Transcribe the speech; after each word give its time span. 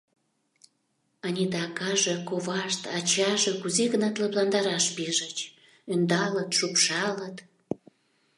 Анита 1.25 1.59
акаже, 1.67 2.15
ковашт, 2.29 2.81
ачаже 2.97 3.51
кузе-гынат 3.61 4.15
лыпландараш 4.21 4.85
пижыч, 4.95 5.37
ӧндалыт, 5.93 6.49
шупшалыт. 6.57 7.37